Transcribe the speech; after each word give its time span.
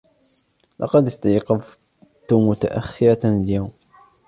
لقد 0.79 1.05
إستيقظتُ 1.07 1.81
متأخرةً 2.31 3.25
اليوم. 3.41 3.71